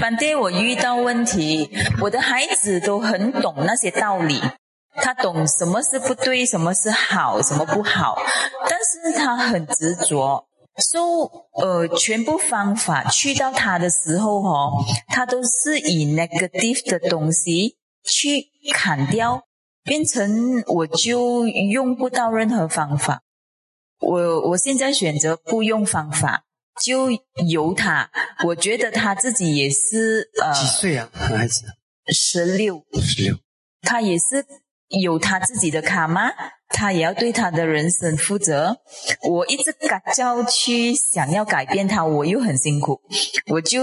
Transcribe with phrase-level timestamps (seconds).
[0.00, 1.70] 反正我遇到问题，
[2.00, 4.40] 我的孩子都很懂那些道理，
[4.94, 8.16] 他懂什么是不对，什么是好，什么不好，
[8.68, 10.46] 但是他很执着。
[10.78, 10.98] so
[11.60, 19.42] 呃，全部方法去到他的时候哦，他都是以 negative 的东西去砍掉，
[19.84, 23.20] 变成我就用不到任何方法。
[23.98, 26.44] 我我现在选择不用方法，
[26.82, 27.10] 就
[27.48, 28.10] 由他。
[28.44, 31.64] 我觉得他自己也是呃，几岁啊，孩子？
[32.12, 33.36] 十六，十六。
[33.82, 34.44] 他也是
[34.88, 36.30] 有他自己的卡吗？
[36.68, 38.78] 他也要对他的人生负责。
[39.28, 43.00] 我一直改叫去想要改变他，我又很辛苦，
[43.48, 43.80] 我就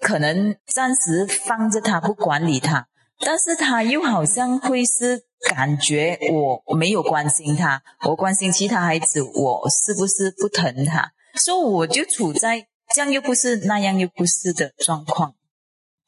[0.00, 2.86] 可能暂时放着他不管理他，
[3.20, 11.12] 但是他又好像会是感觉我没有关心他，我关心其他孩子，我是不是不疼他？
[11.38, 15.34] 所以我就处在这样又不是那样又不是的状况。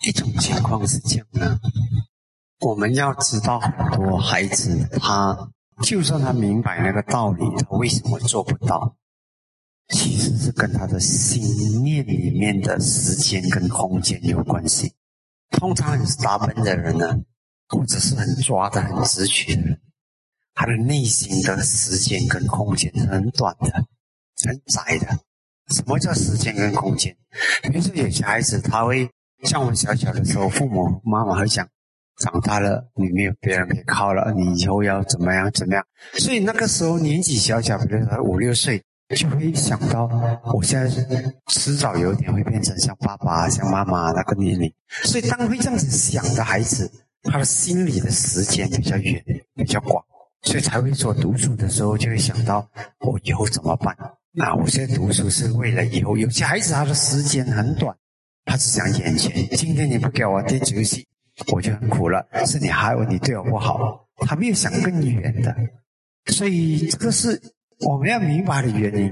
[0.07, 1.59] 一种情况是这样的，
[2.61, 5.51] 我们要知道很多孩子他。
[5.83, 8.97] 就算他明白那个道理，他为什么做不到？
[9.89, 14.93] 其实是跟他的心念里面的时间跟空间有关系。
[15.53, 17.19] 通常很大笨的人呢，
[17.67, 19.81] 或者是很抓的很直觉的人，
[20.53, 23.87] 他的内心的时间跟空间是很短的、
[24.49, 25.07] 很窄的。
[25.75, 27.17] 什么叫时间跟空间？
[27.63, 29.09] 比如说有些孩子，他会
[29.45, 31.69] 像我们小小的时候，父母妈妈会讲。
[32.19, 35.83] 长大了，你没有别人可以靠了，你以后要怎么样怎么样？
[36.19, 38.79] 所以那个时候年纪小小，比如说五六岁，
[39.17, 40.07] 就会想到，
[40.53, 44.71] 我现在迟早有一天会变成像爸爸、像妈妈那个年龄。
[45.05, 49.25] 所以当会这样子想的孩子，他的心里的时间比较远、
[49.55, 50.05] 比较广，
[50.43, 52.69] 所以才会说读书的时候就会想到
[52.99, 53.97] 我以后怎么办？
[54.33, 56.17] 那我现在读书是为了以后。
[56.17, 57.95] 有些孩子他的时间很短，
[58.45, 59.49] 他只想眼前。
[59.57, 61.07] 今天你不给我电子游戏。
[61.53, 65.57] 我就很苦了，是你害我，你对我不好，他没有想更远的，
[66.27, 67.41] 所以这个是
[67.87, 69.11] 我们要明白的原因。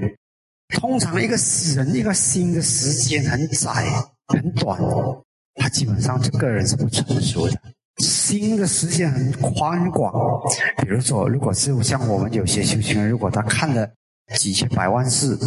[0.75, 1.35] 通常一个
[1.75, 3.71] 人一个心的时间很窄
[4.27, 4.79] 很短，
[5.55, 7.59] 他基本上这个人是不成熟的。
[8.05, 10.13] 心的时间很宽广，
[10.83, 13.89] 比如说，如果是像我们有些修行人，如果他看了
[14.37, 15.39] 几千百万世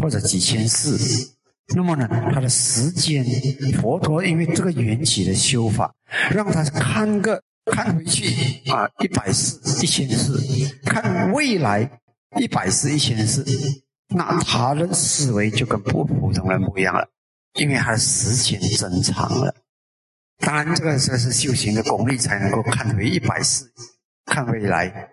[0.00, 0.96] 或者几千世。
[1.74, 3.24] 那么呢，他的时间，
[3.80, 5.94] 佛陀因为这个缘起的修法，
[6.32, 8.26] 让他看个看回去
[8.70, 10.32] 啊，一百世、一千世，
[10.84, 11.88] 看未来
[12.40, 13.44] 一百世、一千世，
[14.08, 17.08] 那他的思维就跟不普通人不一样了，
[17.54, 19.54] 因为他的时间增长了。
[20.38, 23.64] 当然，这个这是修行的功力才能够看回一百世，
[24.26, 25.08] 看未来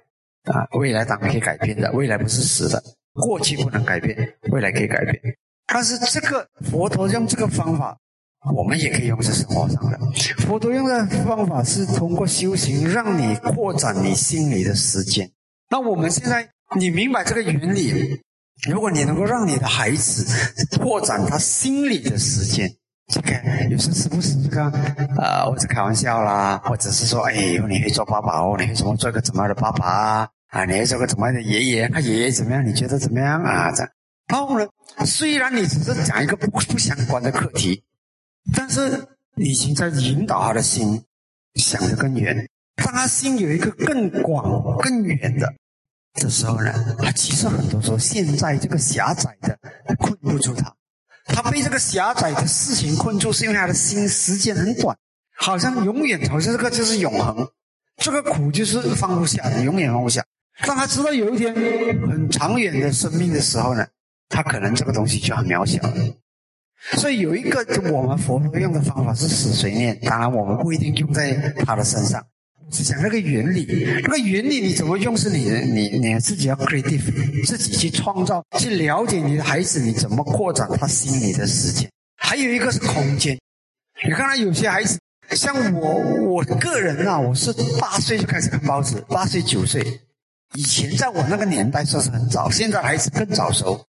[0.54, 2.82] 啊，未来当然可以改变的， 未来不是死的，
[3.14, 4.18] 过去不能改变，
[4.52, 5.22] 未来可以改变。
[5.66, 7.98] 但是这个佛陀用这个方法，
[8.56, 10.00] 我们也可以用在生活上的。
[10.46, 15.30] 佛陀用的方法是通过修行，让你扩展你心里的时间。
[15.70, 16.48] 那我们现在
[16.78, 18.22] 你明白这个原理，
[18.70, 20.26] 如果你能够让你的孩子
[20.72, 22.72] 拓展他心里的时间，
[23.12, 23.34] 这个
[23.70, 24.72] 有时是不是这个？
[25.18, 30.30] 呃，我是开玩笑啦，或者是说，哎，以后你会做爸爸哦，你会怎么做一个怎么样的爸爸啊？
[30.48, 31.90] 啊，你会做个怎么样的爷爷？
[31.90, 32.66] 他爷爷怎么样？
[32.66, 33.72] 你觉得怎么样啊？
[33.72, 33.92] 这样。
[34.28, 34.68] 然后呢？
[35.06, 37.84] 虽然你只是讲一个不不相关的课题，
[38.54, 41.04] 但是你已经在引导他的心
[41.56, 42.48] 想得更远。
[42.76, 45.54] 当他心有一个更广、更远的
[46.16, 49.58] 这时候呢，他其实很多时候现在这个狭窄的
[49.98, 50.74] 困不住他。
[51.26, 54.98] 他被这个狭窄的事情困住，是因为他的心时间很短，
[55.36, 57.48] 好像永远好像这个就是永恒，
[57.98, 60.24] 这个苦就是放不下，永远放不下。
[60.66, 63.86] 当他知道有一天很长远的生命的时候呢？
[64.30, 65.82] 他可能这个东西就很渺小，
[66.98, 71.34] 所以有一个我们佛陀用的方法是死随念，当然我们不一定用在
[71.66, 72.22] 他的身上，
[72.70, 73.66] 是讲那个原理。
[74.04, 81.90] 那个原理你怎么用是你你你自己要 creative，自己去创造，去了解你的孩子，你怎么扩展他心里的时间。
[82.18, 83.40] 还有一个是空间，
[84.06, 85.00] 你看到有些孩子，
[85.30, 89.82] 像我我个人啊，我是八岁就开始看报纸，八岁九岁，
[90.54, 93.86] 以前在我那个年代算是很早，现在孩子更早熟。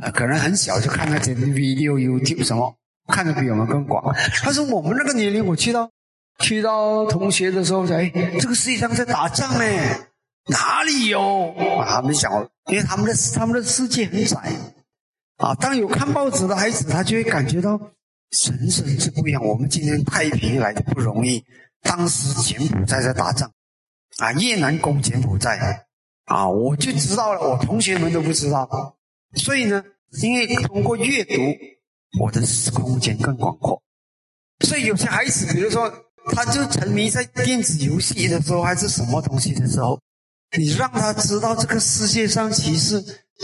[0.00, 2.76] 啊，可能很小就看那些 V、六、U、T 什么，
[3.06, 4.12] 看的比我们更广。
[4.44, 5.88] 但是我们那个年龄，我去到
[6.40, 8.10] 去到同学的时候，哎，
[8.40, 9.64] 这个世界上在打仗呢，
[10.48, 11.52] 哪里有？
[11.78, 12.32] 啊，他们讲，
[12.66, 14.36] 因为他们的他们的世界很窄。
[15.36, 17.78] 啊，当有看报纸的孩子，他就会感觉到
[18.32, 19.44] 神神是不一样。
[19.44, 21.44] 我们今天太平来的不容易，
[21.82, 23.48] 当时柬埔寨在打仗，
[24.18, 25.86] 啊，越南攻柬埔寨，
[26.26, 28.68] 啊，我就知道了，我同学们都不知道。
[29.36, 29.82] 所以呢，
[30.22, 31.34] 因为通过阅读，
[32.20, 32.40] 我的
[32.72, 33.82] 空间更广阔，
[34.64, 35.92] 所以有些孩子，比如说，
[36.32, 40.00] 他就沉迷在电子游戏的时候，还是什么东西的时候，
[40.56, 43.00] 你让他知道这个世界上其实，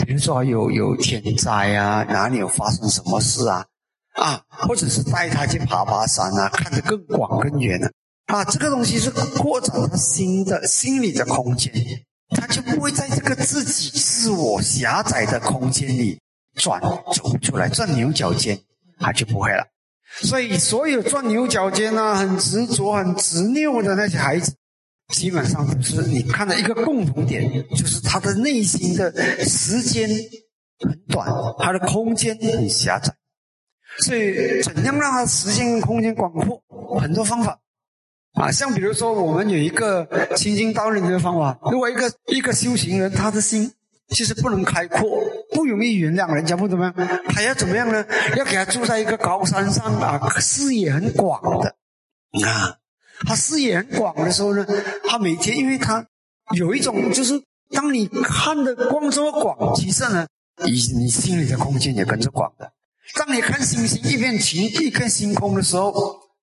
[0.06, 3.66] 比如说有有天灾啊，哪里有发生什么事啊，
[4.14, 7.90] 啊，或者是带他去爬爬山啊，看得更广更远了，啊，
[8.30, 11.72] 啊这个东西是扩展他心的心理的空间，
[12.30, 16.18] 他就不会在这个自己自我狭窄的空间里
[16.54, 18.58] 转走不出来，钻牛角尖，
[18.98, 19.66] 他就不会了。
[20.22, 24.52] 所以，所有钻牛角尖啊、很执着、很执拗的那些孩子，
[25.14, 29.12] 基本上都是你看到一个共同点，就是他的内心的
[29.44, 30.08] 时间
[30.80, 31.28] 很短，
[31.58, 33.14] 他的空间很狭窄。
[34.04, 36.60] 所以，怎样让他时间空间广阔？
[37.00, 37.58] 很多方法
[38.34, 40.06] 啊，像比如说，我们有一个
[40.36, 41.58] 清净道人的方法。
[41.70, 43.72] 如果一个一个修行人，他的心。
[44.12, 45.00] 其实不能开阔，
[45.54, 46.92] 不容易原谅人家，不怎么样？
[47.28, 48.04] 他要怎么样呢？
[48.36, 51.76] 要给他住在一个高山上啊，视野很广的
[52.44, 52.74] 啊。
[53.24, 54.66] 他视野很广的时候呢，
[55.08, 56.04] 他每天，因为他
[56.56, 57.40] 有一种，就是
[57.72, 60.26] 当你看的光这么广，其实呢，
[60.64, 62.72] 你你心里的空间也跟着广的。
[63.14, 65.94] 当你看星星一片晴一片星空的时候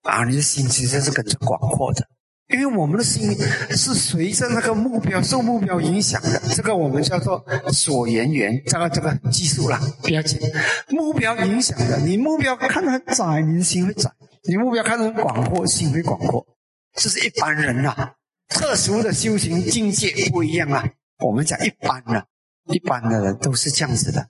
[0.08, 2.08] 啊，你的心其实是跟着广阔的。
[2.48, 3.36] 因为我们的心
[3.72, 7.44] 是随着那个目标、受目标影响的，这个我们叫做
[7.74, 10.40] 所缘缘，这个这个技术了，不要紧。
[10.88, 14.10] 目标影响的，你目标看得很窄，你的心会窄；
[14.48, 16.48] 你目标看得很广阔，心会广阔。
[16.94, 18.14] 这是一般人呐，
[18.48, 20.90] 特殊的修行境界不一样啊。
[21.20, 22.26] 我们讲一般的，
[22.68, 24.26] 一般的人都是这样子的。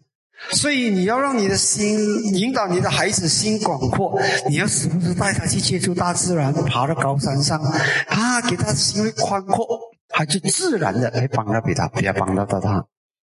[0.51, 1.97] 所以你要让你的心
[2.35, 7.59] 引导你的孩子心广阔，你要时不时带他去接触大自然，爬到高山上，
[8.07, 9.65] 啊，给他心宽阔，
[10.07, 12.85] 他就自然的来帮到比他，不要帮到到他，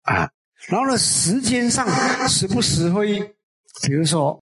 [0.03, 0.31] 啊，
[0.69, 1.87] 然后呢，时间上
[2.29, 3.21] 时不时会，
[3.83, 4.41] 比如说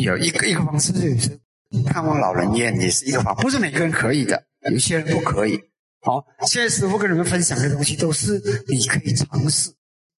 [0.00, 1.38] 有一个一个方式就是
[1.86, 5.58] 看望老人院也是一个方，不是每个人可以的，有些人不可以。
[6.00, 9.72] 好，现在师傅跟你们分享的东西都是你可以尝试。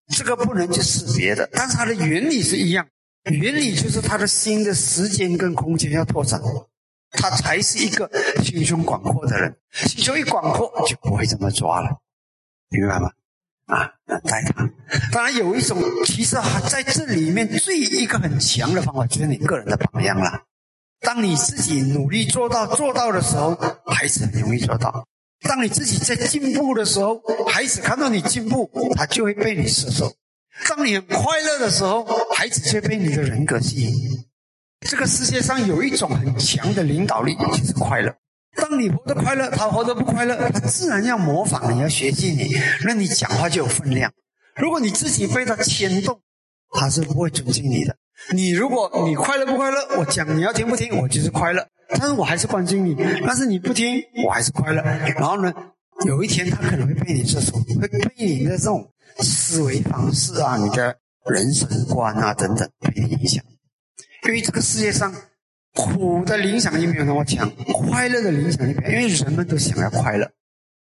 [0.09, 2.87] 这个不能去识别的，但是它的原理是一样。
[3.25, 6.39] 原理就是他的心的时间跟空间要拓展，
[7.12, 8.11] 他才是一个
[8.43, 9.56] 心胸广阔的人。
[9.73, 11.89] 心胸一广阔，就不会这么抓了，
[12.69, 13.11] 明白吗？
[13.65, 13.91] 啊，
[14.25, 14.71] 带他。
[15.11, 20.43] 当然有一种，其实还在这里面最一个很强的方法，就是你个人的榜样了。
[21.00, 25.07] 当你自己努力做到做到的时候，孩子很容易做到。
[25.44, 30.06] 当你自己在进步的时候，孩子看到你进步，他就会被你摄受；
[30.69, 32.05] 当你很快乐的时候，
[32.35, 33.93] 孩子就被你的人格吸引。
[34.81, 38.14] 这个世界上有一种很强的领导力，就是快乐。
[38.56, 42.55] 当你活得快乐，他活得不快乐，他自然要模仿你，要学习你，
[42.85, 44.12] 那你讲话就有分量。
[44.56, 46.20] 如果你自己被他牵动，
[46.70, 47.97] 他是不会尊敬你的。
[48.32, 51.67] 你如果你快乐不快乐，我讲你要听不听，我就是快乐。
[51.96, 52.96] 但是我还是关心你，
[53.26, 54.82] 但是你不听，我还是快乐。
[54.82, 55.52] 然后呢，
[56.06, 60.96] 有一天他可能会被你这种，会被你的这种思维方式啊、你的
[61.31, 63.44] 人生观啊等等被你影响。
[64.26, 65.14] 因为这个世界上
[65.75, 70.25] 苦的影响力没有那么强，快乐的影响力，因为人们都想要快乐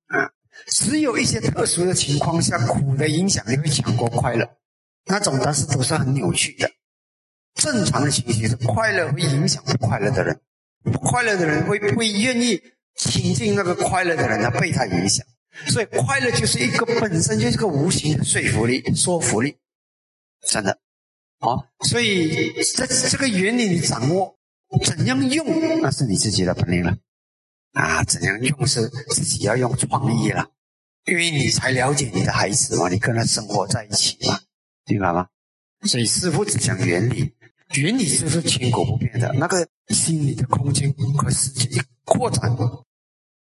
[0.08, 0.30] 啊。
[0.68, 4.48] 只有一些特殊的情况下，苦的影响力会强过快乐，
[5.06, 6.70] 那种但是都是很扭曲的。
[7.56, 10.40] 正常的情绪是快乐会影响不快乐的人。
[10.84, 12.62] 不快乐的人会不会愿意
[12.96, 14.42] 亲近那个快乐的人？
[14.42, 15.26] 他被他影响，
[15.68, 19.58] 所以快乐就是一个本身就是个无形的说服力、说服力，
[20.48, 20.80] 真的。
[21.40, 24.38] 好，所以这这个原理你掌握，
[24.86, 26.98] 怎样用那是你自己的本领了。
[27.74, 30.50] 啊，怎样用是自己要用创意了，
[31.06, 34.40] 因为你才了解你的孩子嘛，你跟他生活在一起嘛，
[34.86, 35.28] 明白吗？
[35.84, 37.34] 所以师傅只讲原理。
[37.76, 42.52] 原理就是千古不变的，那个心理的空间和时间一扩展，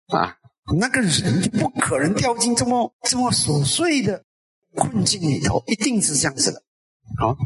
[0.07, 0.35] 啊，
[0.79, 4.23] 那个人就不可能掉进这么这么琐碎的
[4.73, 6.63] 困境里头，一定是这样子的。
[7.17, 7.37] 好。